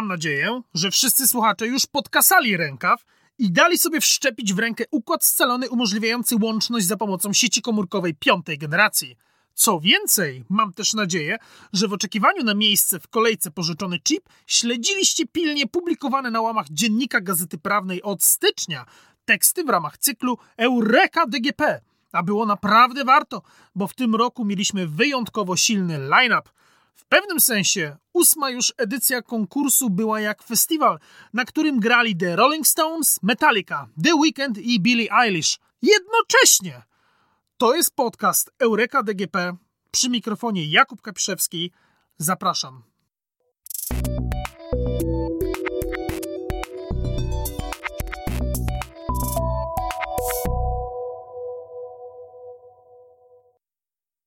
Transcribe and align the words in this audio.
Mam 0.00 0.08
nadzieję, 0.08 0.62
że 0.74 0.90
wszyscy 0.90 1.28
słuchacze 1.28 1.66
już 1.66 1.86
podkasali 1.86 2.56
rękaw 2.56 3.04
i 3.38 3.52
dali 3.52 3.78
sobie 3.78 4.00
wszczepić 4.00 4.54
w 4.54 4.58
rękę 4.58 4.84
układ 4.90 5.24
scalony 5.24 5.70
umożliwiający 5.70 6.36
łączność 6.42 6.86
za 6.86 6.96
pomocą 6.96 7.32
sieci 7.32 7.62
komórkowej 7.62 8.14
piątej 8.14 8.58
generacji. 8.58 9.16
Co 9.54 9.80
więcej, 9.80 10.44
mam 10.48 10.72
też 10.72 10.94
nadzieję, 10.94 11.38
że 11.72 11.88
w 11.88 11.92
oczekiwaniu 11.92 12.44
na 12.44 12.54
miejsce 12.54 13.00
w 13.00 13.08
kolejce 13.08 13.50
pożyczony 13.50 14.00
chip 14.00 14.28
śledziliście 14.46 15.26
pilnie 15.26 15.66
publikowane 15.66 16.30
na 16.30 16.40
łamach 16.40 16.66
dziennika 16.70 17.20
Gazety 17.20 17.58
Prawnej 17.58 18.02
od 18.02 18.22
stycznia 18.22 18.86
teksty 19.24 19.64
w 19.64 19.68
ramach 19.68 19.98
cyklu 19.98 20.38
Eureka 20.56 21.26
DGP. 21.26 21.80
A 22.12 22.22
było 22.22 22.46
naprawdę 22.46 23.04
warto, 23.04 23.42
bo 23.74 23.86
w 23.86 23.94
tym 23.94 24.14
roku 24.14 24.44
mieliśmy 24.44 24.86
wyjątkowo 24.86 25.56
silny 25.56 25.98
line-up. 25.98 26.50
W 27.00 27.04
pewnym 27.04 27.40
sensie 27.40 27.96
ósma 28.12 28.50
już 28.50 28.72
edycja 28.76 29.22
konkursu 29.22 29.90
była 29.90 30.20
jak 30.20 30.42
festiwal, 30.42 30.98
na 31.32 31.44
którym 31.44 31.80
grali 31.80 32.16
The 32.16 32.36
Rolling 32.36 32.66
Stones, 32.66 33.18
Metallica, 33.22 33.88
The 34.04 34.14
Weeknd 34.14 34.58
i 34.58 34.80
Billie 34.80 35.12
Eilish. 35.12 35.58
Jednocześnie! 35.82 36.82
To 37.56 37.74
jest 37.74 37.94
podcast 37.94 38.50
Eureka 38.58 39.02
DGP. 39.02 39.56
Przy 39.90 40.10
mikrofonie 40.10 40.64
Jakub 40.64 41.02
Kapiszewski. 41.02 41.72
Zapraszam. 42.18 42.89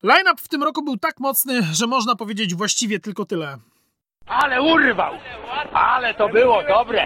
Line-up 0.04 0.42
w 0.42 0.48
tym 0.48 0.64
roku 0.64 0.84
był 0.84 0.98
tak 0.98 1.20
mocny, 1.20 1.64
że 1.74 1.88
można 1.88 2.16
powiedzieć 2.16 2.56
właściwie 2.56 3.00
tylko 3.00 3.26
tyle. 3.26 3.58
Ale 4.26 4.62
urwał! 4.62 5.14
Ale 5.74 6.14
to 6.14 6.30
było 6.30 6.64
dobre! 6.64 7.06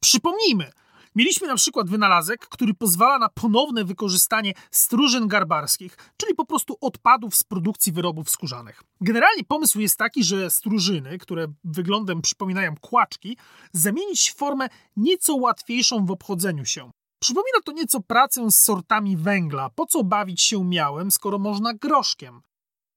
Przypomnijmy, 0.00 0.70
mieliśmy 1.14 1.46
na 1.46 1.54
przykład 1.54 1.90
wynalazek, 1.90 2.40
który 2.48 2.74
pozwala 2.74 3.18
na 3.18 3.28
ponowne 3.28 3.84
wykorzystanie 3.84 4.52
stróżyn 4.70 5.28
garbarskich, 5.28 5.96
czyli 6.16 6.34
po 6.34 6.46
prostu 6.46 6.76
odpadów 6.80 7.34
z 7.34 7.44
produkcji 7.44 7.92
wyrobów 7.92 8.30
skórzanych. 8.30 8.82
Generalnie 9.00 9.44
pomysł 9.44 9.80
jest 9.80 9.98
taki, 9.98 10.24
że 10.24 10.50
stróżyny, 10.50 11.18
które 11.18 11.46
wyglądem 11.64 12.22
przypominają 12.22 12.74
kłaczki, 12.80 13.36
zamienić 13.72 14.30
w 14.30 14.36
formę 14.36 14.68
nieco 14.96 15.34
łatwiejszą 15.34 16.06
w 16.06 16.10
obchodzeniu 16.10 16.64
się. 16.64 16.90
Przypomina 17.20 17.58
to 17.64 17.72
nieco 17.72 18.00
pracę 18.00 18.50
z 18.50 18.58
sortami 18.58 19.16
węgla. 19.16 19.70
Po 19.70 19.86
co 19.86 20.04
bawić 20.04 20.42
się 20.42 20.64
miałem, 20.64 21.10
skoro 21.10 21.38
można 21.38 21.74
groszkiem? 21.74 22.40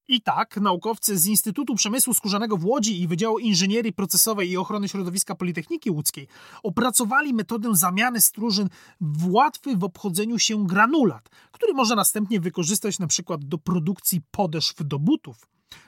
I 0.07 0.21
tak, 0.21 0.57
naukowcy 0.57 1.17
z 1.17 1.27
Instytutu 1.27 1.75
Przemysłu 1.75 2.13
Skórzanego 2.13 2.57
w 2.57 2.65
Łodzi 2.65 3.01
i 3.01 3.07
Wydziału 3.07 3.39
Inżynierii 3.39 3.93
Procesowej 3.93 4.49
i 4.49 4.57
Ochrony 4.57 4.89
Środowiska 4.89 5.35
Politechniki 5.35 5.91
Łódzkiej 5.91 6.27
opracowali 6.63 7.33
metodę 7.33 7.75
zamiany 7.75 8.21
stróżyn 8.21 8.69
w 9.01 9.31
łatwy 9.31 9.77
w 9.77 9.83
obchodzeniu 9.83 10.39
się 10.39 10.67
granulat, 10.67 11.29
który 11.51 11.73
można 11.73 11.95
następnie 11.95 12.39
wykorzystać 12.39 12.99
na 12.99 13.07
przykład 13.07 13.45
do 13.45 13.57
produkcji 13.57 14.21
podeszw 14.31 14.75
do 14.79 14.99
butów. 14.99 15.47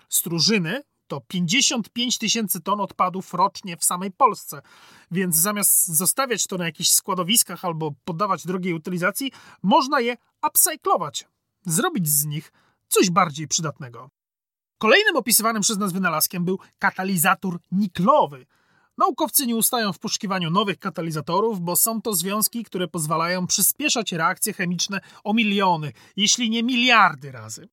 Stróżyny 0.10 0.82
to 1.08 1.22
55 1.22 2.18
tysięcy 2.18 2.62
ton 2.62 2.82
odpadów 2.82 3.34
rocznie 3.34 3.78
w 3.78 3.84
samej 3.84 4.12
Polsce. 4.12 4.62
Więc 5.12 5.36
zamiast 5.36 5.88
zostawiać 5.88 6.48
to 6.48 6.58
na 6.58 6.66
jakichś 6.66 6.90
składowiskach 6.90 7.66
albo 7.66 7.92
poddawać 8.06 8.46
drogiej 8.46 8.74
utylizacji, 8.74 9.32
można 9.64 10.00
je 10.00 10.18
upcyclować, 10.48 11.28
zrobić 11.66 12.10
z 12.10 12.26
nich 12.26 12.52
coś 12.88 13.10
bardziej 13.10 13.48
przydatnego. 13.48 14.10
Kolejnym 14.78 15.16
opisywanym 15.16 15.62
przez 15.62 15.78
nas 15.78 15.94
wynalazkiem 15.94 16.46
był 16.46 16.60
katalizator 16.80 17.58
niklowy. 17.72 18.46
Naukowcy 18.98 19.48
nie 19.48 19.56
ustają 19.56 19.94
w 19.94 20.00
poszukiwaniu 20.00 20.50
nowych 20.50 20.80
katalizatorów, 20.80 21.62
bo 21.62 21.76
są 21.76 22.02
to 22.02 22.14
związki, 22.14 22.64
które 22.64 22.88
pozwalają 22.88 23.48
przyspieszać 23.48 24.12
reakcje 24.12 24.54
chemiczne 24.54 25.02
o 25.24 25.34
miliony, 25.34 25.92
jeśli 26.16 26.50
nie 26.50 26.64
miliardy 26.64 27.32
razy. 27.32 27.68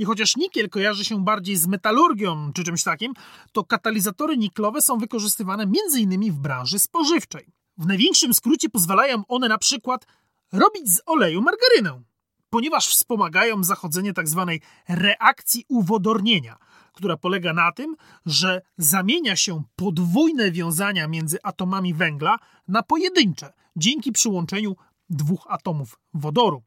I 0.00 0.04
chociaż 0.04 0.36
nikiel 0.36 0.68
kojarzy 0.68 1.04
się 1.04 1.24
bardziej 1.24 1.56
z 1.56 1.66
metalurgią 1.66 2.52
czy 2.52 2.64
czymś 2.64 2.82
takim, 2.84 3.12
to 3.52 3.64
katalizatory 3.64 4.36
niklowe 4.36 4.82
są 4.82 4.98
wykorzystywane 4.98 5.62
m.in. 5.62 6.32
w 6.32 6.38
branży 6.38 6.78
spożywczej. 6.78 7.46
W 7.78 7.86
największym 7.86 8.34
skrócie 8.34 8.68
pozwalają 8.68 9.22
one 9.28 9.48
na 9.48 9.58
przykład 9.58 10.06
robić 10.52 10.90
z 10.90 11.02
oleju 11.06 11.42
margarynę, 11.42 12.02
ponieważ 12.50 12.88
wspomagają 12.88 13.64
zachodzenie 13.64 14.12
tzw. 14.12 14.46
Tak 14.48 14.98
reakcji 14.98 15.64
uwodornienia, 15.68 16.56
która 16.92 17.16
polega 17.16 17.52
na 17.52 17.72
tym, 17.72 17.96
że 18.26 18.62
zamienia 18.78 19.36
się 19.36 19.62
podwójne 19.76 20.50
wiązania 20.50 21.08
między 21.08 21.38
atomami 21.42 21.94
węgla 21.94 22.36
na 22.68 22.82
pojedyncze 22.82 23.52
dzięki 23.76 24.12
przyłączeniu 24.12 24.76
dwóch 25.10 25.46
atomów 25.48 25.98
wodoru. 26.14 26.62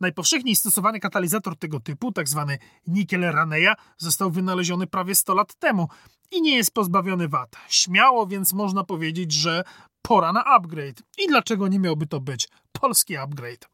Najpowszechniej 0.00 0.56
stosowany 0.56 1.00
katalizator 1.00 1.56
tego 1.56 1.80
typu, 1.80 2.12
tzw. 2.12 2.44
Tak 2.48 2.60
nikiel 2.86 3.20
Raneya, 3.20 3.74
został 3.96 4.30
wynaleziony 4.30 4.86
prawie 4.86 5.14
100 5.14 5.34
lat 5.34 5.54
temu 5.54 5.88
i 6.30 6.42
nie 6.42 6.56
jest 6.56 6.74
pozbawiony 6.74 7.28
wad. 7.28 7.56
Śmiało 7.68 8.26
więc 8.26 8.52
można 8.52 8.84
powiedzieć, 8.84 9.32
że 9.32 9.64
pora 10.02 10.32
na 10.32 10.44
upgrade. 10.44 11.02
I 11.18 11.28
dlaczego 11.28 11.68
nie 11.68 11.78
miałby 11.78 12.06
to 12.06 12.20
być 12.20 12.48
polski 12.72 13.16
upgrade? 13.16 13.68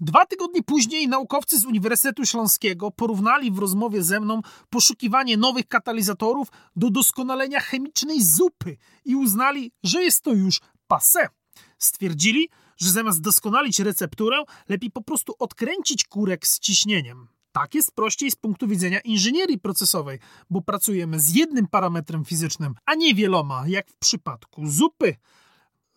Dwa 0.00 0.26
tygodnie 0.26 0.62
później 0.62 1.08
naukowcy 1.08 1.58
z 1.58 1.64
Uniwersytetu 1.64 2.26
Śląskiego 2.26 2.90
porównali 2.90 3.50
w 3.50 3.58
rozmowie 3.58 4.02
ze 4.02 4.20
mną 4.20 4.40
poszukiwanie 4.70 5.36
nowych 5.36 5.68
katalizatorów 5.68 6.48
do 6.76 6.90
doskonalenia 6.90 7.60
chemicznej 7.60 8.22
zupy 8.22 8.76
i 9.04 9.16
uznali, 9.16 9.72
że 9.82 10.02
jest 10.02 10.22
to 10.22 10.32
już 10.32 10.60
passé. 10.92 11.28
Stwierdzili, 11.78 12.48
że 12.76 12.90
zamiast 12.90 13.20
doskonalić 13.20 13.80
recepturę, 13.80 14.44
lepiej 14.68 14.90
po 14.90 15.02
prostu 15.02 15.34
odkręcić 15.38 16.04
kurek 16.04 16.46
z 16.46 16.60
ciśnieniem. 16.60 17.28
Tak 17.52 17.74
jest 17.74 17.92
prościej 17.94 18.30
z 18.30 18.36
punktu 18.36 18.68
widzenia 18.68 19.00
inżynierii 19.00 19.58
procesowej, 19.58 20.18
bo 20.50 20.60
pracujemy 20.60 21.20
z 21.20 21.34
jednym 21.34 21.66
parametrem 21.66 22.24
fizycznym, 22.24 22.74
a 22.86 22.94
nie 22.94 23.14
wieloma, 23.14 23.64
jak 23.66 23.90
w 23.90 23.96
przypadku 23.96 24.66
zupy. 24.66 25.16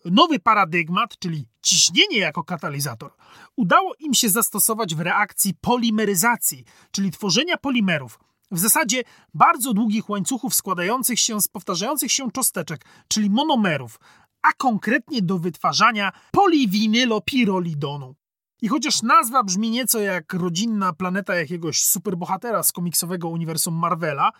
Nowy 0.04 0.38
paradygmat, 0.38 1.18
czyli 1.18 1.46
ciśnienie 1.62 2.18
jako 2.18 2.44
katalizator, 2.44 3.12
udało 3.56 3.94
im 3.98 4.14
się 4.14 4.28
zastosować 4.28 4.94
w 4.94 5.00
reakcji 5.00 5.54
polimeryzacji, 5.60 6.64
czyli 6.90 7.10
tworzenia 7.10 7.56
polimerów. 7.56 8.18
W 8.50 8.58
zasadzie 8.58 9.02
bardzo 9.34 9.74
długich 9.74 10.10
łańcuchów 10.10 10.54
składających 10.54 11.20
się 11.20 11.40
z 11.40 11.48
powtarzających 11.48 12.12
się 12.12 12.30
cząsteczek, 12.30 12.84
czyli 13.08 13.30
monomerów, 13.30 14.00
a 14.42 14.52
konkretnie 14.52 15.22
do 15.22 15.38
wytwarzania 15.38 16.12
poliwinylopirolidonu. 16.32 18.14
I 18.62 18.68
chociaż 18.68 19.02
nazwa 19.02 19.42
brzmi 19.42 19.70
nieco 19.70 20.00
jak 20.00 20.32
rodzinna 20.32 20.92
planeta 20.92 21.34
jakiegoś 21.34 21.84
superbohatera 21.84 22.62
z 22.62 22.72
komiksowego 22.72 23.28
uniwersum 23.28 23.74
Marvela, 23.74 24.30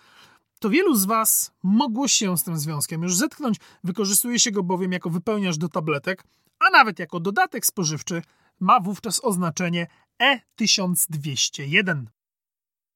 to 0.60 0.70
wielu 0.70 0.94
z 0.94 1.04
Was 1.04 1.52
mogło 1.62 2.08
się 2.08 2.38
z 2.38 2.44
tym 2.44 2.58
związkiem 2.58 3.02
już 3.02 3.16
zetknąć. 3.16 3.56
Wykorzystuje 3.84 4.38
się 4.38 4.50
go 4.50 4.62
bowiem 4.62 4.92
jako 4.92 5.10
wypełniacz 5.10 5.56
do 5.56 5.68
tabletek, 5.68 6.24
a 6.58 6.70
nawet 6.70 6.98
jako 6.98 7.20
dodatek 7.20 7.66
spożywczy 7.66 8.22
ma 8.60 8.80
wówczas 8.80 9.24
oznaczenie 9.24 9.86
E1201. 10.22 12.04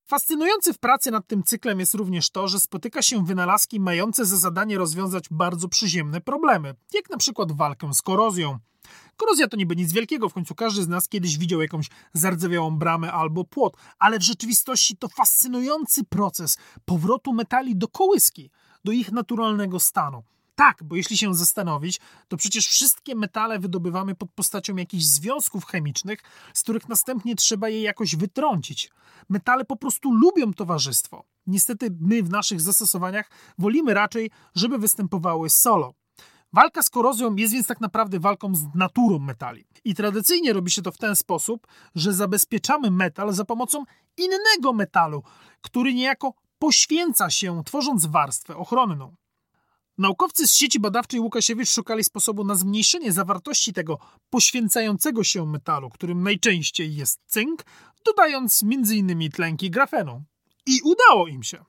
Fascynujące 0.07 0.73
w 0.73 0.79
pracy 0.79 1.11
nad 1.11 1.27
tym 1.27 1.43
cyklem 1.43 1.81
jest 1.81 1.95
również 1.95 2.31
to, 2.31 2.49
że 2.49 2.61
spotyka 2.61 3.03
się 3.03 3.25
wynalazki 3.25 3.81
mające 3.81 4.25
za 4.25 4.37
zadanie 4.37 4.79
rozwiązać 4.79 5.25
bardzo 5.31 5.69
przyziemne 5.69 6.21
problemy, 6.21 6.75
jak 6.95 7.11
na 7.11 7.17
przykład 7.17 7.53
walkę 7.53 7.95
z 7.95 8.03
korozją. 8.03 8.59
Korozja 9.17 9.49
to 9.49 9.57
niby 9.57 9.77
nic 9.77 9.93
wielkiego, 9.93 10.29
w 10.29 10.35
końcu 10.35 10.55
każdy 10.55 10.83
z 10.83 10.89
nas 10.89 11.09
kiedyś 11.09 11.39
widział 11.39 11.63
jakąś 11.63 11.87
zardzewiałą 12.13 12.71
bramę 12.79 13.13
albo 13.13 13.45
płot, 13.45 13.77
ale 13.99 14.19
w 14.19 14.23
rzeczywistości 14.23 14.97
to 14.97 15.09
fascynujący 15.09 16.05
proces 16.05 16.59
powrotu 16.85 17.33
metali 17.33 17.77
do 17.77 17.89
kołyski, 17.89 18.51
do 18.85 18.93
ich 18.93 19.13
naturalnego 19.13 19.81
stanu. 19.81 20.23
Tak, 20.55 20.85
bo 20.85 20.97
jeśli 20.97 21.19
się 21.19 21.35
zastanowić, 21.35 22.01
to 22.29 22.37
przecież 22.37 22.67
wszystkie 22.67 23.15
metale 23.15 23.59
wydobywamy 23.59 24.15
pod 24.15 24.33
postacią 24.33 24.77
jakichś 24.77 25.05
związków 25.05 25.67
chemicznych, 25.67 26.21
z 26.55 26.63
których 26.63 26.89
następnie 26.89 27.37
trzeba 27.37 27.69
je 27.69 27.83
jakoś 27.83 28.17
wytrącić. 28.17 28.91
Metale 29.29 29.65
po 29.65 29.77
prostu 29.77 30.13
lubią 30.13 30.53
towarzystwo. 30.53 31.25
Niestety 31.47 31.97
my 32.01 32.23
w 32.23 32.31
naszych 32.31 32.61
zastosowaniach 32.61 33.31
wolimy 33.59 33.95
raczej, 33.95 34.31
żeby 34.55 34.79
występowały 34.79 35.51
solo. 35.51 35.95
Walka 36.53 36.83
z 36.83 36.91
korozją 36.91 37.37
jest 37.37 37.53
więc 37.53 37.67
tak 37.67 37.81
naprawdę 37.81 38.21
walką 38.21 38.55
z 38.55 38.75
naturą 38.75 39.19
metali. 39.19 39.65
I 39.85 39.95
tradycyjnie 39.95 40.53
robi 40.53 40.71
się 40.71 40.83
to 40.83 40.93
w 40.93 40.99
ten 40.99 41.17
sposób, 41.17 41.67
że 41.95 42.13
zabezpieczamy 42.13 42.91
metal 42.91 43.33
za 43.33 43.45
pomocą 43.45 43.85
innego 44.17 44.73
metalu, 44.73 45.23
który 45.61 45.95
niejako 45.95 46.35
poświęca 46.59 47.31
się, 47.31 47.65
tworząc 47.65 48.07
warstwę 48.07 48.57
ochronną. 48.57 49.15
Naukowcy 49.99 50.47
z 50.47 50.55
sieci 50.55 50.81
badawczej 50.81 51.21
Łukasiewicz 51.21 51.71
szukali 51.71 52.05
sposobu 52.05 52.45
na 52.45 52.55
zmniejszenie 52.55 53.13
zawartości 53.13 53.73
tego 53.73 53.99
poświęcającego 54.31 55.25
się 55.25 55.47
metalu, 55.47 55.91
którym 55.91 56.23
najczęściej 56.23 56.97
jest 56.97 57.21
cynk, 57.27 57.65
dodając 58.07 58.63
m.in. 58.63 59.31
tlenki 59.31 59.71
grafenu. 59.71 60.23
I 60.67 60.81
udało 60.83 61.29
im 61.29 61.43
się. 61.43 61.65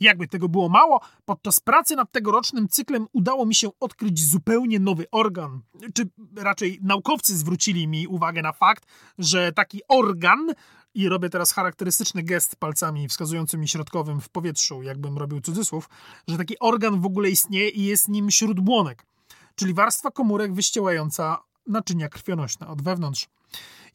Jakby 0.00 0.28
tego 0.28 0.48
było 0.48 0.68
mało, 0.68 1.00
podczas 1.24 1.60
pracy 1.60 1.96
nad 1.96 2.12
tegorocznym 2.12 2.68
cyklem 2.68 3.06
udało 3.12 3.46
mi 3.46 3.54
się 3.54 3.68
odkryć 3.80 4.24
zupełnie 4.24 4.80
nowy 4.80 5.06
organ. 5.10 5.60
Czy 5.94 6.08
raczej 6.36 6.78
naukowcy 6.82 7.36
zwrócili 7.38 7.88
mi 7.88 8.06
uwagę 8.06 8.42
na 8.42 8.52
fakt, 8.52 8.86
że 9.18 9.52
taki 9.52 9.80
organ, 9.88 10.54
i 10.94 11.08
robię 11.08 11.30
teraz 11.30 11.52
charakterystyczny 11.52 12.22
gest 12.22 12.56
palcami 12.56 13.08
wskazującym 13.08 13.62
i 13.64 13.68
środkowym 13.68 14.20
w 14.20 14.28
powietrzu, 14.28 14.82
jakbym 14.82 15.18
robił 15.18 15.40
cudzysłów, 15.40 15.88
że 16.28 16.38
taki 16.38 16.58
organ 16.58 17.00
w 17.00 17.06
ogóle 17.06 17.30
istnieje 17.30 17.68
i 17.68 17.84
jest 17.84 18.08
nim 18.08 18.30
śródbłonek, 18.30 19.06
czyli 19.54 19.74
warstwa 19.74 20.10
komórek 20.10 20.54
wyściełająca 20.54 21.38
naczynia 21.66 22.08
krwionośne 22.08 22.68
od 22.68 22.82
wewnątrz. 22.82 23.28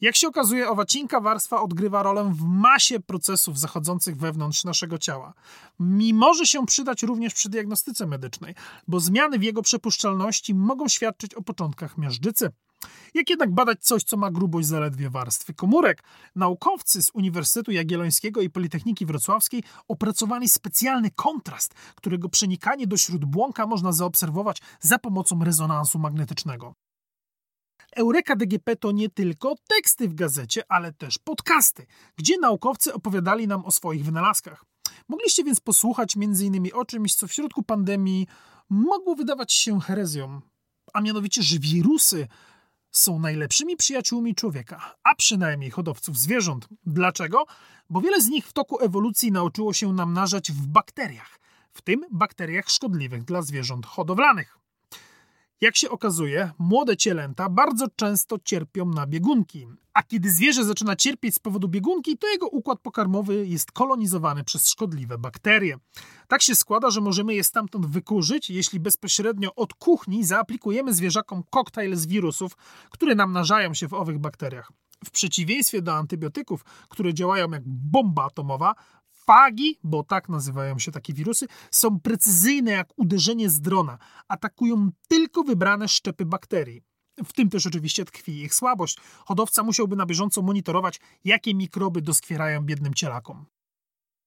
Jak 0.00 0.16
się 0.16 0.28
okazuje, 0.28 0.68
owa 0.68 0.84
cienka 0.84 1.20
warstwa 1.20 1.62
odgrywa 1.62 2.02
rolę 2.02 2.32
w 2.34 2.42
masie 2.42 3.00
procesów 3.00 3.58
zachodzących 3.58 4.16
wewnątrz 4.16 4.64
naszego 4.64 4.98
ciała. 4.98 5.34
I 6.00 6.14
może 6.14 6.46
się 6.46 6.66
przydać 6.66 7.02
również 7.02 7.34
przy 7.34 7.48
diagnostyce 7.48 8.06
medycznej, 8.06 8.54
bo 8.88 9.00
zmiany 9.00 9.38
w 9.38 9.42
jego 9.42 9.62
przepuszczalności 9.62 10.54
mogą 10.54 10.88
świadczyć 10.88 11.34
o 11.34 11.42
początkach 11.42 11.98
miażdżycy. 11.98 12.50
Jak 13.14 13.30
jednak 13.30 13.54
badać 13.54 13.80
coś, 13.80 14.02
co 14.02 14.16
ma 14.16 14.30
grubość 14.30 14.68
zaledwie 14.68 15.10
warstwy 15.10 15.54
komórek? 15.54 16.02
Naukowcy 16.34 17.02
z 17.02 17.10
Uniwersytetu 17.14 17.70
Jagiellońskiego 17.70 18.40
i 18.40 18.50
Politechniki 18.50 19.06
Wrocławskiej 19.06 19.62
opracowali 19.88 20.48
specjalny 20.48 21.10
kontrast, 21.10 21.74
którego 21.94 22.28
przenikanie 22.28 22.86
do 22.86 22.96
śródbłąka 22.96 23.66
można 23.66 23.92
zaobserwować 23.92 24.62
za 24.80 24.98
pomocą 24.98 25.44
rezonansu 25.44 25.98
magnetycznego. 25.98 26.74
Eureka 27.96 28.36
DGP 28.36 28.76
to 28.76 28.92
nie 28.92 29.10
tylko 29.10 29.54
teksty 29.68 30.08
w 30.08 30.14
gazecie, 30.14 30.62
ale 30.68 30.92
też 30.92 31.18
podcasty, 31.18 31.86
gdzie 32.16 32.38
naukowcy 32.38 32.94
opowiadali 32.94 33.46
nam 33.46 33.64
o 33.64 33.70
swoich 33.70 34.04
wynalazkach. 34.04 34.64
Mogliście 35.08 35.44
więc 35.44 35.60
posłuchać 35.60 36.16
m.in. 36.16 36.68
o 36.74 36.84
czymś, 36.84 37.14
co 37.14 37.26
w 37.26 37.32
środku 37.32 37.62
pandemii 37.62 38.26
mogło 38.70 39.14
wydawać 39.14 39.52
się 39.52 39.80
herezją, 39.80 40.40
a 40.92 41.00
mianowicie, 41.00 41.42
że 41.42 41.58
wirusy 41.58 42.28
są 42.98 43.18
najlepszymi 43.18 43.76
przyjaciółmi 43.76 44.34
człowieka, 44.34 44.94
a 45.04 45.14
przynajmniej 45.14 45.70
hodowców 45.70 46.18
zwierząt. 46.18 46.68
Dlaczego? 46.86 47.46
Bo 47.90 48.00
wiele 48.00 48.20
z 48.20 48.28
nich 48.28 48.46
w 48.46 48.52
toku 48.52 48.80
ewolucji 48.80 49.32
nauczyło 49.32 49.72
się 49.72 49.92
namnażać 49.92 50.52
w 50.52 50.66
bakteriach, 50.66 51.38
w 51.72 51.82
tym 51.82 52.04
bakteriach 52.10 52.70
szkodliwych 52.70 53.24
dla 53.24 53.42
zwierząt 53.42 53.86
hodowlanych. 53.86 54.58
Jak 55.60 55.76
się 55.76 55.90
okazuje, 55.90 56.50
młode 56.58 56.96
cielęta 56.96 57.48
bardzo 57.48 57.86
często 57.96 58.38
cierpią 58.44 58.86
na 58.86 59.06
biegunki, 59.06 59.66
a 59.94 60.02
kiedy 60.02 60.30
zwierzę 60.30 60.64
zaczyna 60.64 60.96
cierpieć 60.96 61.34
z 61.34 61.38
powodu 61.38 61.68
biegunki, 61.68 62.18
to 62.18 62.28
jego 62.28 62.48
układ 62.48 62.80
pokarmowy 62.80 63.46
jest 63.46 63.72
kolonizowany 63.72 64.44
przez 64.44 64.68
szkodliwe 64.68 65.18
bakterie. 65.18 65.78
Tak 66.28 66.42
się 66.42 66.54
składa, 66.54 66.90
że 66.90 67.00
możemy 67.00 67.34
je 67.34 67.44
stamtąd 67.44 67.86
wykurzyć, 67.86 68.50
jeśli 68.50 68.80
bezpośrednio 68.80 69.54
od 69.54 69.74
kuchni 69.74 70.24
zaaplikujemy 70.24 70.94
zwierzakom 70.94 71.42
koktajl 71.50 71.96
z 71.96 72.06
wirusów, 72.06 72.56
które 72.90 73.14
namnażają 73.14 73.74
się 73.74 73.88
w 73.88 73.94
owych 73.94 74.18
bakteriach. 74.18 74.72
W 75.04 75.10
przeciwieństwie 75.10 75.82
do 75.82 75.94
antybiotyków, 75.94 76.64
które 76.88 77.14
działają 77.14 77.50
jak 77.50 77.62
bomba 77.66 78.24
atomowa, 78.24 78.74
Fagi, 79.26 79.78
bo 79.84 80.02
tak 80.02 80.28
nazywają 80.28 80.78
się 80.78 80.92
takie 80.92 81.12
wirusy, 81.12 81.46
są 81.70 82.00
precyzyjne 82.00 82.70
jak 82.70 82.88
uderzenie 82.96 83.50
z 83.50 83.60
drona. 83.60 83.98
Atakują 84.28 84.90
tylko 85.08 85.42
wybrane 85.42 85.88
szczepy 85.88 86.24
bakterii. 86.24 86.82
W 87.24 87.32
tym 87.32 87.50
też 87.50 87.66
oczywiście 87.66 88.04
tkwi 88.04 88.42
ich 88.42 88.54
słabość. 88.54 88.98
Hodowca 89.24 89.62
musiałby 89.62 89.96
na 89.96 90.06
bieżąco 90.06 90.42
monitorować, 90.42 91.00
jakie 91.24 91.54
mikroby 91.54 92.02
doskwierają 92.02 92.62
biednym 92.62 92.94
cielakom. 92.94 93.46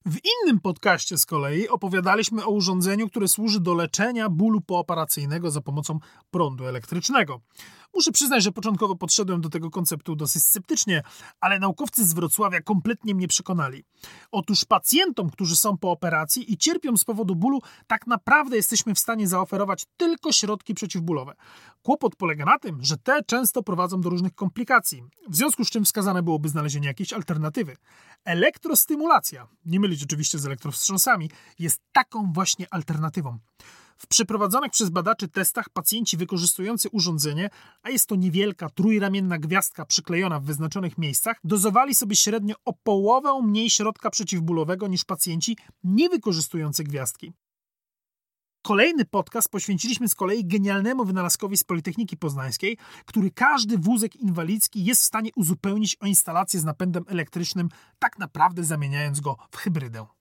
W 0.05 0.17
innym 0.25 0.59
podcaście 0.59 1.17
z 1.17 1.25
kolei 1.25 1.69
opowiadaliśmy 1.69 2.45
o 2.45 2.49
urządzeniu, 2.49 3.09
które 3.09 3.27
służy 3.27 3.59
do 3.59 3.73
leczenia 3.73 4.29
bólu 4.29 4.61
pooperacyjnego 4.61 5.51
za 5.51 5.61
pomocą 5.61 5.99
prądu 6.31 6.65
elektrycznego. 6.65 7.41
Muszę 7.93 8.11
przyznać, 8.11 8.43
że 8.43 8.51
początkowo 8.51 8.95
podszedłem 8.95 9.41
do 9.41 9.49
tego 9.49 9.69
konceptu 9.69 10.15
dosyć 10.15 10.43
sceptycznie, 10.43 11.03
ale 11.39 11.59
naukowcy 11.59 12.05
z 12.05 12.13
Wrocławia 12.13 12.61
kompletnie 12.61 13.15
mnie 13.15 13.27
przekonali. 13.27 13.83
Otóż 14.31 14.65
pacjentom, 14.65 15.29
którzy 15.29 15.55
są 15.55 15.77
po 15.77 15.91
operacji 15.91 16.53
i 16.53 16.57
cierpią 16.57 16.97
z 16.97 17.05
powodu 17.05 17.35
bólu, 17.35 17.59
tak 17.87 18.07
naprawdę 18.07 18.55
jesteśmy 18.55 18.95
w 18.95 18.99
stanie 18.99 19.27
zaoferować 19.27 19.85
tylko 19.97 20.31
środki 20.31 20.73
przeciwbólowe. 20.73 21.33
Kłopot 21.81 22.15
polega 22.15 22.45
na 22.45 22.59
tym, 22.59 22.83
że 22.83 22.97
te 22.97 23.23
często 23.23 23.63
prowadzą 23.63 24.01
do 24.01 24.09
różnych 24.09 24.35
komplikacji, 24.35 25.03
w 25.29 25.35
związku 25.35 25.65
z 25.65 25.69
czym 25.69 25.85
wskazane 25.85 26.23
byłoby 26.23 26.49
znalezienie 26.49 26.87
jakiejś 26.87 27.13
alternatywy. 27.13 27.77
Elektrostymulacja, 28.25 29.47
nie 29.65 29.79
mylić 29.79 30.03
oczywiście 30.03 30.39
z 30.39 30.45
elektrowstrząsami, 30.45 31.29
jest 31.59 31.81
taką 31.91 32.33
właśnie 32.33 32.67
alternatywą. 32.71 33.39
W 34.01 34.07
przeprowadzonych 34.07 34.71
przez 34.71 34.89
badaczy 34.89 35.27
testach 35.27 35.69
pacjenci 35.69 36.17
wykorzystujący 36.17 36.89
urządzenie, 36.89 37.49
a 37.83 37.89
jest 37.89 38.09
to 38.09 38.15
niewielka 38.15 38.69
trójramienna 38.69 39.37
gwiazdka 39.37 39.85
przyklejona 39.85 40.39
w 40.39 40.43
wyznaczonych 40.43 40.97
miejscach, 40.97 41.39
dozowali 41.43 41.95
sobie 41.95 42.15
średnio 42.15 42.55
o 42.65 42.73
połowę 42.73 43.41
mniej 43.43 43.69
środka 43.69 44.09
przeciwbólowego 44.09 44.87
niż 44.87 45.05
pacjenci 45.05 45.57
nie 45.83 46.09
wykorzystujący 46.09 46.83
gwiazdki. 46.83 47.33
Kolejny 48.61 49.05
podcast 49.05 49.49
poświęciliśmy 49.49 50.07
z 50.07 50.15
kolei 50.15 50.45
genialnemu 50.45 51.05
wynalazkowi 51.05 51.57
z 51.57 51.63
Politechniki 51.63 52.17
Poznańskiej, 52.17 52.77
który 53.05 53.31
każdy 53.31 53.77
wózek 53.77 54.15
inwalidzki 54.15 54.85
jest 54.85 55.01
w 55.01 55.05
stanie 55.05 55.29
uzupełnić 55.35 55.97
o 55.99 56.05
instalację 56.05 56.59
z 56.59 56.63
napędem 56.63 57.05
elektrycznym, 57.07 57.69
tak 57.99 58.19
naprawdę 58.19 58.63
zamieniając 58.63 59.19
go 59.19 59.37
w 59.51 59.57
hybrydę. 59.57 60.18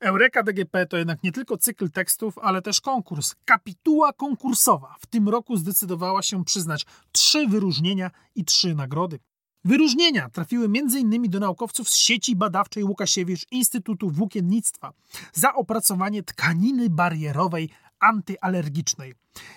Eureka 0.00 0.42
DGP 0.42 0.86
to 0.86 0.96
jednak 0.96 1.22
nie 1.22 1.32
tylko 1.32 1.56
cykl 1.56 1.90
tekstów, 1.90 2.38
ale 2.38 2.62
też 2.62 2.80
konkurs. 2.80 3.34
Kapituła 3.44 4.12
konkursowa 4.12 4.96
w 5.00 5.06
tym 5.06 5.28
roku 5.28 5.56
zdecydowała 5.56 6.22
się 6.22 6.44
przyznać 6.44 6.86
trzy 7.12 7.46
wyróżnienia 7.46 8.10
i 8.34 8.44
trzy 8.44 8.74
nagrody. 8.74 9.18
Wyróżnienia 9.64 10.30
trafiły 10.30 10.64
m.in. 10.64 11.30
do 11.30 11.40
naukowców 11.40 11.88
z 11.88 11.96
sieci 11.96 12.36
badawczej 12.36 12.84
Łukasiewicz 12.84 13.46
Instytutu 13.50 14.10
Włókiennictwa 14.10 14.92
za 15.32 15.54
opracowanie 15.54 16.22
tkaniny 16.22 16.90
barierowej 16.90 17.70
antyalergicznej. 18.08 19.14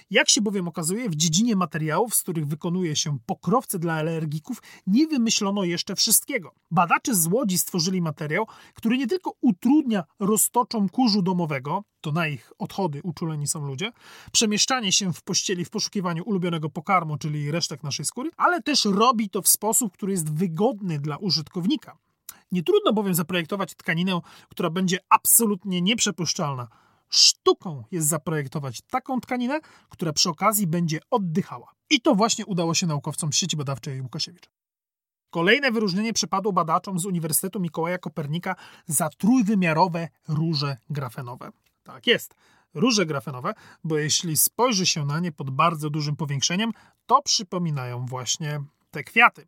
Jak 0.09 0.29
się 0.29 0.41
bowiem 0.41 0.67
okazuje, 0.67 1.09
w 1.09 1.15
dziedzinie 1.15 1.55
materiałów, 1.55 2.15
z 2.15 2.21
których 2.21 2.47
wykonuje 2.47 2.95
się 2.95 3.17
pokrowce 3.25 3.79
dla 3.79 3.93
alergików, 3.93 4.61
nie 4.87 5.07
wymyślono 5.07 5.63
jeszcze 5.63 5.95
wszystkiego. 5.95 6.55
Badacze 6.71 7.15
z 7.15 7.27
Łodzi 7.27 7.57
stworzyli 7.57 8.01
materiał, 8.01 8.47
który 8.73 8.97
nie 8.97 9.07
tylko 9.07 9.31
utrudnia 9.41 10.03
roztoczom 10.19 10.89
kurzu 10.89 11.21
domowego, 11.21 11.83
to 12.01 12.11
na 12.11 12.27
ich 12.27 12.53
odchody 12.59 13.01
uczuleni 13.03 13.47
są 13.47 13.65
ludzie, 13.65 13.91
przemieszczanie 14.31 14.91
się 14.91 15.13
w 15.13 15.21
pościeli 15.21 15.65
w 15.65 15.69
poszukiwaniu 15.69 16.23
ulubionego 16.23 16.69
pokarmu, 16.69 17.17
czyli 17.17 17.51
resztek 17.51 17.83
naszej 17.83 18.05
skóry, 18.05 18.29
ale 18.37 18.61
też 18.61 18.85
robi 18.85 19.29
to 19.29 19.41
w 19.41 19.47
sposób, 19.47 19.93
który 19.93 20.11
jest 20.11 20.33
wygodny 20.33 20.99
dla 20.99 21.17
użytkownika. 21.17 21.97
Nie 22.51 22.63
trudno 22.63 22.93
bowiem 22.93 23.13
zaprojektować 23.13 23.75
tkaninę, 23.75 24.19
która 24.49 24.69
będzie 24.69 24.99
absolutnie 25.09 25.81
nieprzepuszczalna, 25.81 26.67
Sztuką 27.09 27.83
jest 27.91 28.07
zaprojektować 28.07 28.81
taką 28.81 29.21
tkaninę, 29.21 29.59
która 29.89 30.13
przy 30.13 30.29
okazji 30.29 30.67
będzie 30.67 30.99
oddychała. 31.09 31.71
I 31.89 32.01
to 32.01 32.15
właśnie 32.15 32.45
udało 32.45 32.73
się 32.73 32.87
naukowcom 32.87 33.31
sieci 33.31 33.57
badawczej 33.57 34.01
Łukasiewicz. 34.01 34.49
Kolejne 35.29 35.71
wyróżnienie 35.71 36.13
przypadło 36.13 36.53
badaczom 36.53 36.99
z 36.99 37.05
Uniwersytetu 37.05 37.59
Mikołaja 37.59 37.97
Kopernika 37.97 38.55
za 38.87 39.09
trójwymiarowe 39.09 40.09
róże 40.27 40.77
grafenowe. 40.89 41.51
Tak 41.83 42.07
jest, 42.07 42.35
róże 42.73 43.05
grafenowe, 43.05 43.53
bo 43.83 43.97
jeśli 43.97 44.37
spojrzy 44.37 44.85
się 44.85 45.05
na 45.05 45.19
nie 45.19 45.31
pod 45.31 45.49
bardzo 45.49 45.89
dużym 45.89 46.15
powiększeniem, 46.15 46.71
to 47.05 47.21
przypominają 47.21 48.05
właśnie 48.05 48.63
te 48.91 49.03
kwiaty. 49.03 49.47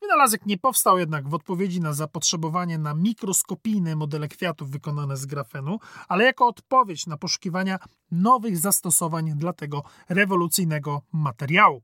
Wynalazek 0.00 0.46
nie 0.46 0.58
powstał 0.58 0.98
jednak 0.98 1.28
w 1.28 1.34
odpowiedzi 1.34 1.80
na 1.80 1.92
zapotrzebowanie 1.92 2.78
na 2.78 2.94
mikroskopijne 2.94 3.96
modele 3.96 4.28
kwiatów 4.28 4.70
wykonane 4.70 5.16
z 5.16 5.26
grafenu, 5.26 5.78
ale 6.08 6.24
jako 6.24 6.46
odpowiedź 6.46 7.06
na 7.06 7.16
poszukiwania 7.16 7.78
nowych 8.10 8.58
zastosowań 8.58 9.32
dla 9.36 9.52
tego 9.52 9.82
rewolucyjnego 10.08 11.02
materiału. 11.12 11.82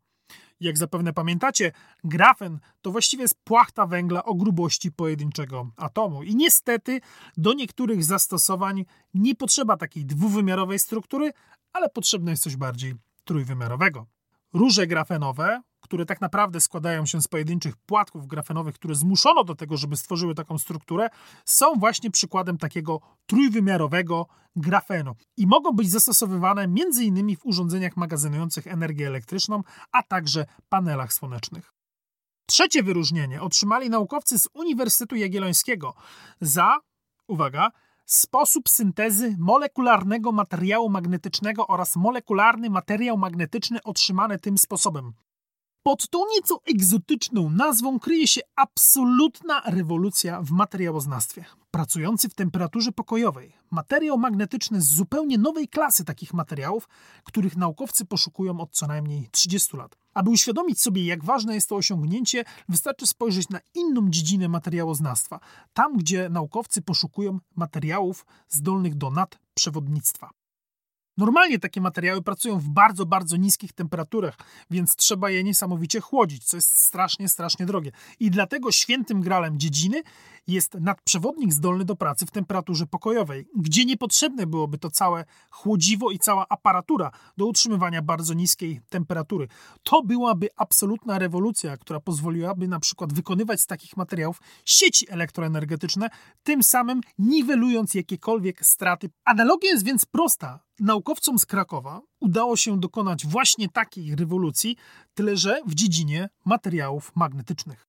Jak 0.60 0.78
zapewne 0.78 1.12
pamiętacie, 1.12 1.72
grafen 2.04 2.58
to 2.82 2.90
właściwie 2.90 3.22
jest 3.22 3.44
płachta 3.44 3.86
węgla 3.86 4.24
o 4.24 4.34
grubości 4.34 4.92
pojedynczego 4.92 5.70
atomu. 5.76 6.22
I 6.22 6.36
niestety 6.36 7.00
do 7.36 7.52
niektórych 7.52 8.04
zastosowań 8.04 8.84
nie 9.14 9.34
potrzeba 9.34 9.76
takiej 9.76 10.06
dwuwymiarowej 10.06 10.78
struktury, 10.78 11.32
ale 11.72 11.88
potrzebne 11.88 12.30
jest 12.30 12.42
coś 12.42 12.56
bardziej 12.56 12.94
trójwymiarowego. 13.24 14.06
Róże 14.52 14.86
grafenowe 14.86 15.62
które 15.92 16.06
tak 16.06 16.20
naprawdę 16.20 16.60
składają 16.60 17.06
się 17.06 17.22
z 17.22 17.28
pojedynczych 17.28 17.76
płatków 17.76 18.26
grafenowych, 18.26 18.74
które 18.74 18.94
zmuszono 18.94 19.44
do 19.44 19.54
tego, 19.54 19.76
żeby 19.76 19.96
stworzyły 19.96 20.34
taką 20.34 20.58
strukturę, 20.58 21.08
są 21.44 21.74
właśnie 21.74 22.10
przykładem 22.10 22.58
takiego 22.58 23.00
trójwymiarowego 23.26 24.26
grafenu 24.56 25.14
i 25.36 25.46
mogą 25.46 25.72
być 25.72 25.90
zastosowywane 25.90 26.62
m.in. 26.62 27.36
w 27.36 27.46
urządzeniach 27.46 27.96
magazynujących 27.96 28.66
energię 28.66 29.06
elektryczną, 29.06 29.62
a 29.92 30.02
także 30.02 30.46
panelach 30.68 31.12
słonecznych. 31.12 31.72
Trzecie 32.46 32.82
wyróżnienie 32.82 33.42
otrzymali 33.42 33.90
naukowcy 33.90 34.38
z 34.38 34.48
Uniwersytetu 34.54 35.16
Jagiellońskiego 35.16 35.94
za, 36.40 36.78
uwaga, 37.28 37.70
sposób 38.06 38.68
syntezy 38.68 39.36
molekularnego 39.38 40.32
materiału 40.32 40.88
magnetycznego 40.88 41.66
oraz 41.66 41.96
molekularny 41.96 42.70
materiał 42.70 43.18
magnetyczny 43.18 43.82
otrzymany 43.82 44.38
tym 44.38 44.58
sposobem. 44.58 45.12
Pod 45.84 46.08
tą 46.08 46.18
nieco 46.34 46.60
egzotyczną 46.66 47.50
nazwą 47.50 48.00
kryje 48.00 48.26
się 48.26 48.40
absolutna 48.56 49.62
rewolucja 49.66 50.42
w 50.42 50.50
materiałoznawstwie. 50.50 51.44
Pracujący 51.70 52.28
w 52.28 52.34
temperaturze 52.34 52.92
pokojowej, 52.92 53.52
materiał 53.70 54.18
magnetyczny 54.18 54.80
z 54.80 54.94
zupełnie 54.94 55.38
nowej 55.38 55.68
klasy 55.68 56.04
takich 56.04 56.34
materiałów, 56.34 56.88
których 57.24 57.56
naukowcy 57.56 58.04
poszukują 58.04 58.60
od 58.60 58.70
co 58.70 58.86
najmniej 58.86 59.28
30 59.30 59.76
lat. 59.76 59.96
Aby 60.14 60.30
uświadomić 60.30 60.80
sobie, 60.80 61.06
jak 61.06 61.24
ważne 61.24 61.54
jest 61.54 61.68
to 61.68 61.76
osiągnięcie, 61.76 62.44
wystarczy 62.68 63.06
spojrzeć 63.06 63.48
na 63.48 63.60
inną 63.74 64.10
dziedzinę 64.10 64.48
materiałoznawstwa, 64.48 65.40
tam 65.72 65.96
gdzie 65.96 66.28
naukowcy 66.28 66.82
poszukują 66.82 67.38
materiałów 67.56 68.26
zdolnych 68.48 68.94
do 68.94 69.10
nadprzewodnictwa. 69.10 70.30
Normalnie 71.16 71.58
takie 71.58 71.80
materiały 71.80 72.22
pracują 72.22 72.58
w 72.58 72.68
bardzo, 72.68 73.06
bardzo 73.06 73.36
niskich 73.36 73.72
temperaturach, 73.72 74.36
więc 74.70 74.96
trzeba 74.96 75.30
je 75.30 75.44
niesamowicie 75.44 76.00
chłodzić, 76.00 76.44
co 76.44 76.56
jest 76.56 76.68
strasznie, 76.68 77.28
strasznie 77.28 77.66
drogie. 77.66 77.92
I 78.20 78.30
dlatego 78.30 78.72
świętym 78.72 79.20
gralem 79.20 79.58
dziedziny 79.58 80.02
jest 80.46 80.74
nadprzewodnik 80.74 81.52
zdolny 81.52 81.84
do 81.84 81.96
pracy 81.96 82.26
w 82.26 82.30
temperaturze 82.30 82.86
pokojowej, 82.86 83.46
gdzie 83.56 83.84
niepotrzebne 83.84 84.46
byłoby 84.46 84.78
to 84.78 84.90
całe 84.90 85.24
chłodziwo 85.50 86.10
i 86.10 86.18
cała 86.18 86.46
aparatura 86.48 87.10
do 87.36 87.46
utrzymywania 87.46 88.02
bardzo 88.02 88.34
niskiej 88.34 88.80
temperatury. 88.88 89.48
To 89.82 90.02
byłaby 90.02 90.48
absolutna 90.56 91.18
rewolucja, 91.18 91.76
która 91.76 92.00
pozwoliłaby 92.00 92.68
na 92.68 92.80
przykład 92.80 93.12
wykonywać 93.12 93.60
z 93.60 93.66
takich 93.66 93.96
materiałów 93.96 94.40
sieci 94.64 95.06
elektroenergetyczne, 95.10 96.08
tym 96.42 96.62
samym 96.62 97.00
niwelując 97.18 97.94
jakiekolwiek 97.94 98.66
straty. 98.66 99.10
Analogia 99.24 99.70
jest 99.70 99.84
więc 99.84 100.04
prosta. 100.04 100.60
Naukowcom 100.80 101.38
z 101.38 101.46
Krakowa 101.46 102.00
udało 102.20 102.56
się 102.56 102.80
dokonać 102.80 103.26
właśnie 103.26 103.68
takiej 103.68 104.16
rewolucji, 104.16 104.76
tyle 105.14 105.36
że 105.36 105.60
w 105.66 105.74
dziedzinie 105.74 106.28
materiałów 106.44 107.12
magnetycznych. 107.14 107.86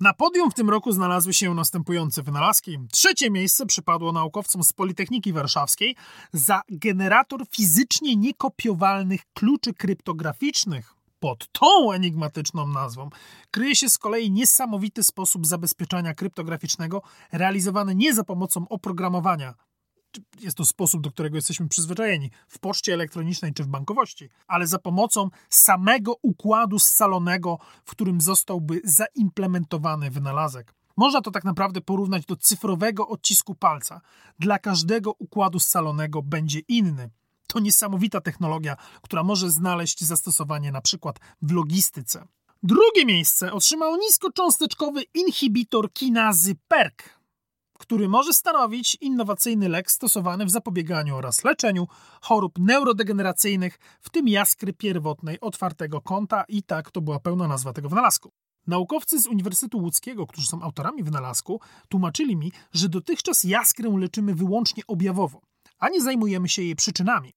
Na 0.00 0.12
podium 0.14 0.50
w 0.50 0.54
tym 0.54 0.70
roku 0.70 0.92
znalazły 0.92 1.34
się 1.34 1.54
następujące 1.54 2.22
wynalazki. 2.22 2.78
Trzecie 2.92 3.30
miejsce 3.30 3.66
przypadło 3.66 4.12
naukowcom 4.12 4.62
z 4.62 4.72
Politechniki 4.72 5.32
Warszawskiej 5.32 5.96
za 6.32 6.62
generator 6.68 7.46
fizycznie 7.50 8.16
niekopiowalnych 8.16 9.20
kluczy 9.34 9.74
kryptograficznych. 9.74 10.95
Pod 11.26 11.52
tą 11.52 11.92
enigmatyczną 11.92 12.66
nazwą 12.66 13.10
kryje 13.50 13.76
się 13.76 13.88
z 13.88 13.98
kolei 13.98 14.30
niesamowity 14.30 15.02
sposób 15.02 15.46
zabezpieczania 15.46 16.14
kryptograficznego 16.14 17.02
realizowany 17.32 17.94
nie 17.94 18.14
za 18.14 18.24
pomocą 18.24 18.68
oprogramowania, 18.68 19.54
jest 20.40 20.56
to 20.56 20.64
sposób, 20.64 21.00
do 21.00 21.10
którego 21.10 21.36
jesteśmy 21.36 21.68
przyzwyczajeni 21.68 22.30
w 22.48 22.58
poczcie 22.58 22.94
elektronicznej 22.94 23.54
czy 23.54 23.64
w 23.64 23.66
bankowości, 23.66 24.28
ale 24.46 24.66
za 24.66 24.78
pomocą 24.78 25.28
samego 25.50 26.14
układu 26.22 26.78
scalonego, 26.78 27.58
w 27.84 27.90
którym 27.90 28.20
zostałby 28.20 28.80
zaimplementowany 28.84 30.10
wynalazek. 30.10 30.74
Można 30.96 31.20
to 31.20 31.30
tak 31.30 31.44
naprawdę 31.44 31.80
porównać 31.80 32.26
do 32.26 32.36
cyfrowego 32.36 33.08
odcisku 33.08 33.54
palca. 33.54 34.00
Dla 34.38 34.58
każdego 34.58 35.12
układu 35.18 35.58
scalonego 35.58 36.22
będzie 36.22 36.60
inny. 36.68 37.10
To 37.56 37.60
niesamowita 37.60 38.20
technologia, 38.20 38.76
która 39.02 39.24
może 39.24 39.50
znaleźć 39.50 40.04
zastosowanie 40.04 40.72
na 40.72 40.80
przykład 40.80 41.18
w 41.42 41.52
logistyce. 41.52 42.26
Drugie 42.62 43.04
miejsce 43.06 43.52
otrzymał 43.52 43.96
niskocząsteczkowy 43.96 45.02
inhibitor 45.14 45.92
kinazy 45.92 46.54
PERK, 46.68 47.20
który 47.78 48.08
może 48.08 48.32
stanowić 48.32 48.96
innowacyjny 49.00 49.68
lek 49.68 49.90
stosowany 49.90 50.46
w 50.46 50.50
zapobieganiu 50.50 51.16
oraz 51.16 51.44
leczeniu 51.44 51.86
chorób 52.20 52.58
neurodegeneracyjnych, 52.58 53.78
w 54.00 54.10
tym 54.10 54.28
jaskry 54.28 54.72
pierwotnej 54.72 55.40
otwartego 55.40 56.00
kąta 56.00 56.44
i 56.48 56.62
tak 56.62 56.90
to 56.90 57.00
była 57.00 57.20
pełna 57.20 57.48
nazwa 57.48 57.72
tego 57.72 57.88
wynalazku. 57.88 58.32
Naukowcy 58.66 59.20
z 59.20 59.26
Uniwersytetu 59.26 59.78
Łódzkiego, 59.78 60.26
którzy 60.26 60.46
są 60.46 60.62
autorami 60.62 61.02
wynalazku, 61.02 61.60
tłumaczyli 61.88 62.36
mi, 62.36 62.52
że 62.72 62.88
dotychczas 62.88 63.44
jaskrę 63.44 63.90
leczymy 63.98 64.34
wyłącznie 64.34 64.82
objawowo, 64.86 65.40
a 65.78 65.88
nie 65.88 66.02
zajmujemy 66.02 66.48
się 66.48 66.62
jej 66.62 66.76
przyczynami. 66.76 67.32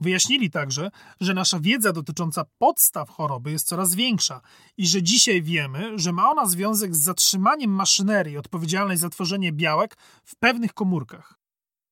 Wyjaśnili 0.00 0.50
także, 0.50 0.90
że 1.20 1.34
nasza 1.34 1.60
wiedza 1.60 1.92
dotycząca 1.92 2.44
podstaw 2.58 3.10
choroby 3.10 3.50
jest 3.50 3.66
coraz 3.66 3.94
większa 3.94 4.40
i 4.76 4.86
że 4.86 5.02
dzisiaj 5.02 5.42
wiemy, 5.42 5.98
że 5.98 6.12
ma 6.12 6.30
ona 6.30 6.46
związek 6.46 6.94
z 6.94 7.00
zatrzymaniem 7.00 7.70
maszynerii 7.70 8.36
odpowiedzialnej 8.36 8.96
za 8.96 9.10
tworzenie 9.10 9.52
białek 9.52 9.96
w 10.24 10.36
pewnych 10.36 10.74
komórkach. 10.74 11.40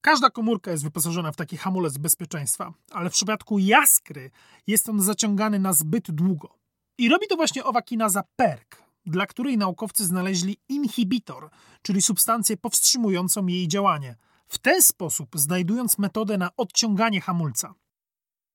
Każda 0.00 0.30
komórka 0.30 0.70
jest 0.70 0.84
wyposażona 0.84 1.32
w 1.32 1.36
taki 1.36 1.56
hamulec 1.56 1.98
bezpieczeństwa, 1.98 2.72
ale 2.92 3.10
w 3.10 3.12
przypadku 3.12 3.58
jaskry 3.58 4.30
jest 4.66 4.88
on 4.88 5.02
zaciągany 5.02 5.58
na 5.58 5.72
zbyt 5.72 6.10
długo. 6.10 6.58
I 6.98 7.08
robi 7.08 7.26
to 7.26 7.36
właśnie 7.36 7.64
owa 7.64 7.82
kinaza 7.82 8.22
PERK, 8.36 8.82
dla 9.06 9.26
której 9.26 9.58
naukowcy 9.58 10.06
znaleźli 10.06 10.56
inhibitor, 10.68 11.50
czyli 11.82 12.02
substancję 12.02 12.56
powstrzymującą 12.56 13.46
jej 13.46 13.68
działanie. 13.68 14.16
W 14.48 14.58
ten 14.58 14.82
sposób 14.82 15.28
znajdując 15.34 15.98
metodę 15.98 16.38
na 16.38 16.50
odciąganie 16.56 17.20
hamulca. 17.20 17.74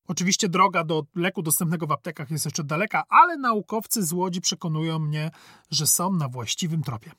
Oczywiście 0.08 0.48
droga 0.48 0.84
do 0.84 1.02
leku 1.14 1.42
dostępnego 1.42 1.86
w 1.86 1.92
aptekach 1.92 2.30
jest 2.30 2.44
jeszcze 2.44 2.64
daleka, 2.64 3.02
ale 3.08 3.36
naukowcy 3.36 4.02
z 4.02 4.12
Łodzi 4.12 4.40
przekonują 4.40 4.98
mnie, 4.98 5.30
że 5.70 5.86
są 5.86 6.12
na 6.12 6.28
właściwym 6.28 6.82
tropie. 6.82 7.10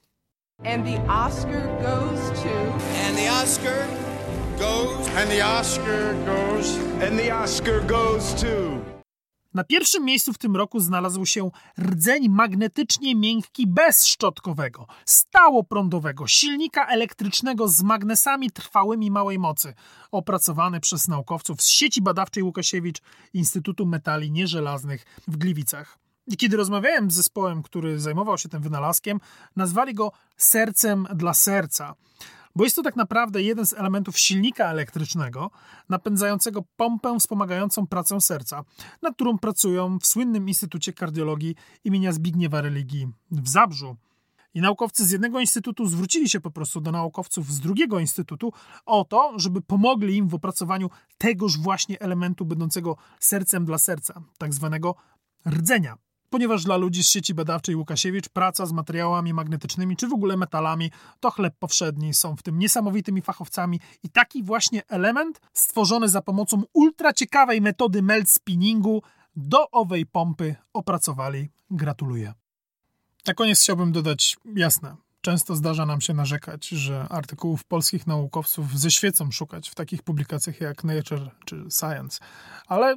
And 0.63 0.86
the 0.86 1.01
Oscar 1.13 1.68
goes 1.82 2.42
to... 2.44 2.74
And 3.08 3.18
the 3.18 3.32
Oscar 3.44 3.88
goes... 4.60 5.08
And 5.18 5.30
the 5.30 5.46
Oscar 5.60 6.15
goes... 6.25 6.77
And 7.08 7.20
the 7.20 7.44
Oscar 7.44 7.86
goes 7.86 8.34
to... 8.34 8.95
Na 9.55 9.63
pierwszym 9.63 10.05
miejscu 10.05 10.33
w 10.33 10.38
tym 10.38 10.55
roku 10.55 10.79
znalazł 10.79 11.25
się 11.25 11.51
rdzeń 11.79 12.29
magnetycznie 12.29 13.15
miękki 13.15 13.67
bezszczotkowego, 13.67 14.88
stałoprądowego, 15.05 16.27
silnika 16.27 16.88
elektrycznego 16.88 17.67
z 17.67 17.81
magnesami 17.81 18.51
trwałymi 18.51 19.12
małej 19.12 19.39
mocy, 19.39 19.74
opracowany 20.12 20.79
przez 20.79 21.07
naukowców 21.07 21.62
z 21.62 21.67
sieci 21.67 22.01
badawczej 22.01 22.43
Łukasiewicz 22.43 23.01
Instytutu 23.33 23.85
Metali 23.85 24.31
Nieżelaznych 24.31 25.05
w 25.27 25.38
Gliwicach. 25.38 25.97
I 26.27 26.38
kiedy 26.38 26.57
rozmawiałem 26.57 27.12
z 27.12 27.13
zespołem, 27.13 27.63
który 27.63 28.00
zajmował 28.00 28.38
się 28.38 28.50
tym 28.50 28.62
wynalazkiem, 28.62 29.19
nazwali 29.55 29.93
go 29.93 30.12
sercem 30.38 31.07
dla 31.15 31.33
serca 31.33 31.95
bo 32.55 32.63
jest 32.63 32.75
to 32.75 32.81
tak 32.81 32.95
naprawdę 32.95 33.41
jeden 33.41 33.65
z 33.65 33.74
elementów 33.74 34.19
silnika 34.19 34.65
elektrycznego 34.65 35.51
napędzającego 35.89 36.63
pompę 36.75 37.19
wspomagającą 37.19 37.88
pracę 37.88 38.21
serca, 38.21 38.63
nad 39.01 39.15
którą 39.15 39.38
pracują 39.38 40.00
w 40.00 40.05
słynnym 40.05 40.47
Instytucie 40.47 40.93
Kardiologii 40.93 41.55
imienia 41.83 42.12
Zbigniewa 42.12 42.62
Religii 42.62 43.07
w 43.31 43.50
Zabrzu. 43.50 43.95
I 44.53 44.62
naukowcy 44.62 45.05
z 45.05 45.12
jednego 45.12 45.39
instytutu 45.39 45.85
zwrócili 45.85 46.29
się 46.29 46.39
po 46.39 46.51
prostu 46.51 46.81
do 46.81 46.91
naukowców 46.91 47.53
z 47.53 47.59
drugiego 47.59 48.00
instytutu 48.00 48.53
o 48.85 49.05
to, 49.05 49.33
żeby 49.35 49.62
pomogli 49.62 50.17
im 50.17 50.27
w 50.27 50.33
opracowaniu 50.33 50.89
tegoż 51.17 51.57
właśnie 51.57 52.00
elementu 52.00 52.45
będącego 52.45 52.97
sercem 53.19 53.65
dla 53.65 53.77
serca, 53.77 54.21
tak 54.38 54.53
zwanego 54.53 54.95
rdzenia 55.47 55.97
ponieważ 56.29 56.63
dla 56.63 56.77
ludzi 56.77 57.03
z 57.03 57.10
sieci 57.10 57.34
badawczej 57.34 57.75
Łukasiewicz 57.75 58.29
praca 58.29 58.65
z 58.65 58.72
materiałami 58.72 59.34
magnetycznymi 59.34 59.98
czy 59.98 60.08
w 60.08 60.13
ogóle 60.13 60.38
metalami 60.38 60.91
to 61.20 61.32
chleb 61.32 61.53
powszedni, 61.60 62.13
są 62.13 62.36
w 62.36 62.44
tym 62.44 62.60
niesamowitymi 62.60 63.22
fachowcami 63.22 63.79
i 64.03 64.10
taki 64.10 64.44
właśnie 64.44 64.88
element 64.88 65.41
stworzony 65.53 66.10
za 66.10 66.22
pomocą 66.22 66.63
ultra 66.74 67.13
ciekawej 67.13 67.62
metody 67.62 68.01
melt 68.01 68.32
spinningu 68.32 69.01
do 69.36 69.72
owej 69.72 70.05
pompy 70.05 70.55
opracowali. 70.74 71.50
Gratuluję. 71.72 72.34
Na 73.27 73.34
koniec 73.34 73.60
chciałbym 73.60 73.91
dodać 73.91 74.38
jasne. 74.55 74.96
Często 75.22 75.55
zdarza 75.55 75.86
nam 75.86 76.01
się 76.01 76.13
narzekać, 76.13 76.67
że 76.67 77.08
artykułów 77.10 77.63
polskich 77.63 78.08
naukowców 78.08 78.79
ze 78.79 78.91
świecą 78.91 79.32
szukać 79.32 79.70
w 79.70 79.75
takich 79.75 80.03
publikacjach 80.03 80.62
jak 80.62 80.84
Nature 80.84 81.32
czy 81.46 81.65
Science, 81.79 82.20
ale 82.67 82.96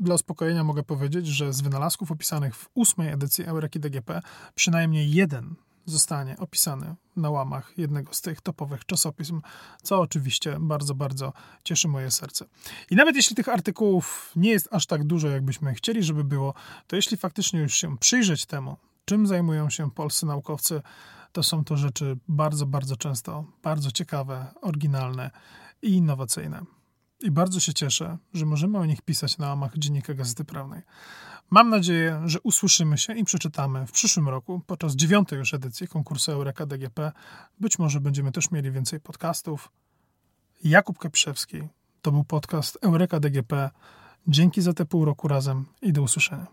dla 0.00 0.14
uspokojenia 0.14 0.64
mogę 0.64 0.82
powiedzieć, 0.82 1.26
że 1.26 1.52
z 1.52 1.60
wynalazków 1.60 2.10
opisanych 2.10 2.56
w 2.56 2.68
ósmej 2.74 3.08
edycji 3.08 3.44
Eureki 3.44 3.80
DGP 3.80 4.20
przynajmniej 4.54 5.12
jeden 5.12 5.54
zostanie 5.84 6.36
opisany 6.36 6.94
na 7.16 7.30
łamach 7.30 7.72
jednego 7.76 8.14
z 8.14 8.20
tych 8.20 8.40
topowych 8.40 8.86
czasopism, 8.86 9.40
co 9.82 10.00
oczywiście 10.00 10.56
bardzo, 10.60 10.94
bardzo 10.94 11.32
cieszy 11.64 11.88
moje 11.88 12.10
serce. 12.10 12.44
I 12.90 12.96
nawet 12.96 13.16
jeśli 13.16 13.36
tych 13.36 13.48
artykułów 13.48 14.32
nie 14.36 14.50
jest 14.50 14.68
aż 14.70 14.86
tak 14.86 15.04
dużo, 15.04 15.28
jakbyśmy 15.28 15.74
chcieli, 15.74 16.02
żeby 16.02 16.24
było, 16.24 16.54
to 16.86 16.96
jeśli 16.96 17.16
faktycznie 17.16 17.60
już 17.60 17.74
się 17.74 17.98
przyjrzeć 17.98 18.46
temu, 18.46 18.76
czym 19.04 19.26
zajmują 19.26 19.70
się 19.70 19.90
polscy 19.90 20.26
naukowcy, 20.26 20.82
to 21.32 21.42
są 21.42 21.64
to 21.64 21.76
rzeczy 21.76 22.18
bardzo, 22.28 22.66
bardzo 22.66 22.96
często 22.96 23.44
bardzo 23.62 23.90
ciekawe, 23.90 24.46
oryginalne 24.62 25.30
i 25.82 25.92
innowacyjne. 25.92 26.77
I 27.20 27.30
bardzo 27.30 27.60
się 27.60 27.74
cieszę, 27.74 28.18
że 28.34 28.46
możemy 28.46 28.78
o 28.78 28.84
nich 28.84 29.02
pisać 29.02 29.38
na 29.38 29.48
łamach 29.48 29.78
Dziennika 29.78 30.14
Gazety 30.14 30.44
Prawnej. 30.44 30.82
Mam 31.50 31.70
nadzieję, 31.70 32.22
że 32.24 32.40
usłyszymy 32.40 32.98
się 32.98 33.14
i 33.14 33.24
przeczytamy 33.24 33.86
w 33.86 33.92
przyszłym 33.92 34.28
roku 34.28 34.60
podczas 34.66 34.96
dziewiątej 34.96 35.38
już 35.38 35.54
edycji 35.54 35.88
konkursu 35.88 36.32
Eureka 36.32 36.66
DGP. 36.66 37.12
Być 37.60 37.78
może 37.78 38.00
będziemy 38.00 38.32
też 38.32 38.50
mieli 38.50 38.70
więcej 38.70 39.00
podcastów. 39.00 39.72
Jakub 40.64 40.98
Kapiszewski. 40.98 41.68
To 42.02 42.12
był 42.12 42.24
podcast 42.24 42.78
Eureka 42.82 43.20
DGP. 43.20 43.70
Dzięki 44.28 44.62
za 44.62 44.72
te 44.72 44.84
pół 44.84 45.04
roku 45.04 45.28
razem 45.28 45.64
i 45.82 45.92
do 45.92 46.02
usłyszenia. 46.02 46.46